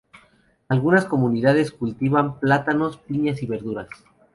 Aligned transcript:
Algunas 0.67 1.05
comunidades 1.05 1.69
cultivan 1.71 2.39
plátanos, 2.39 2.97
piñas 2.97 3.43
y 3.43 3.45
verduras. 3.45 3.87